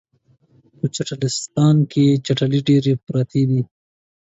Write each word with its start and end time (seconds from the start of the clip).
په 0.77 0.85
چټلستان 0.95 1.75
کې 1.91 2.05
چټلۍ 2.25 2.59
ډیرې 2.67 2.93
پراتې 3.05 3.41
دي 3.49 3.61